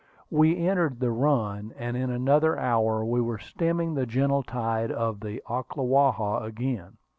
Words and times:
We 0.31 0.57
entered 0.57 0.99
the 0.99 1.11
run, 1.11 1.75
and 1.77 1.95
in 1.95 2.09
another 2.09 2.57
hour 2.57 3.05
we 3.05 3.21
were 3.21 3.37
stemming 3.37 3.93
the 3.93 4.07
gentle 4.07 4.41
tide 4.41 4.91
of 4.91 5.19
the 5.19 5.43
Ocklawaha 5.47 6.43
again. 6.43 6.97